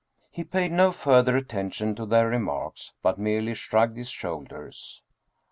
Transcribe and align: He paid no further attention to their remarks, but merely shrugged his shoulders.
He 0.31 0.43
paid 0.43 0.71
no 0.71 0.91
further 0.91 1.37
attention 1.37 1.93
to 1.93 2.07
their 2.07 2.27
remarks, 2.27 2.93
but 3.03 3.19
merely 3.19 3.53
shrugged 3.53 3.97
his 3.97 4.09
shoulders. 4.09 5.03